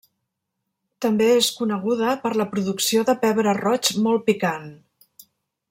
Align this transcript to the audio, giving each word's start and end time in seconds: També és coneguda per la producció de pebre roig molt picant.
També 1.05 1.27
és 1.33 1.49
coneguda 1.57 2.15
per 2.23 2.31
la 2.41 2.49
producció 2.55 3.05
de 3.11 3.15
pebre 3.27 3.55
roig 3.61 3.93
molt 4.07 4.27
picant. 4.31 4.69